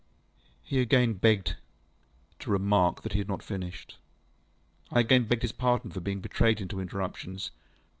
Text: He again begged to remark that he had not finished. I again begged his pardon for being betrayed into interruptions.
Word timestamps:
He 0.63 0.81
again 0.81 1.13
begged 1.13 1.57
to 2.39 2.49
remark 2.49 3.03
that 3.03 3.13
he 3.13 3.19
had 3.19 3.27
not 3.27 3.43
finished. 3.43 3.99
I 4.89 4.99
again 5.01 5.25
begged 5.25 5.43
his 5.43 5.51
pardon 5.51 5.91
for 5.91 5.99
being 5.99 6.21
betrayed 6.21 6.59
into 6.59 6.79
interruptions. 6.81 7.51